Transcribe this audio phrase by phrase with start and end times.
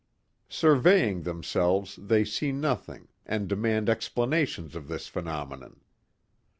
[0.49, 5.79] Surveying themselves they see nothing and demand explanations of this phenomenon.